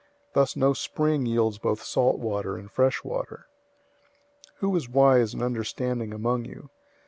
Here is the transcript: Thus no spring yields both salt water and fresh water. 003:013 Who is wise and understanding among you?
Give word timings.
Thus 0.33 0.55
no 0.55 0.73
spring 0.73 1.27
yields 1.27 1.59
both 1.59 1.83
salt 1.83 2.17
water 2.17 2.57
and 2.57 2.71
fresh 2.71 3.03
water. 3.03 3.45
003:013 4.53 4.53
Who 4.61 4.75
is 4.75 4.89
wise 4.89 5.33
and 5.35 5.43
understanding 5.43 6.11
among 6.11 6.45
you? 6.45 6.71